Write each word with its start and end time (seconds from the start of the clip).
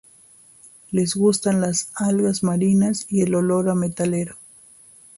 Les 0.91 1.15
gustan 1.15 1.61
las 1.61 1.91
algas 1.93 2.41
marinas 2.41 3.05
y 3.07 3.21
el 3.21 3.35
olor 3.35 3.69
a 3.69 3.75
Metalero. 3.75 4.35